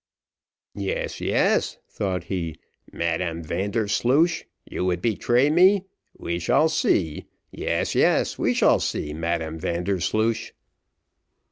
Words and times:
"Yes, 0.73 1.21
yes," 1.21 1.77
thought 1.87 2.23
he, 2.23 2.55
"Madam 2.91 3.43
Vandersloosh, 3.43 4.45
you 4.65 4.83
would 4.83 4.99
betray 4.99 5.51
me. 5.51 5.83
We 6.17 6.39
shall 6.39 6.69
see. 6.69 7.27
Yes, 7.51 7.93
yes, 7.93 8.39
we 8.39 8.55
shall 8.55 8.79
see, 8.79 9.13
Madam 9.13 9.59
Vandersloosh." 9.59 10.53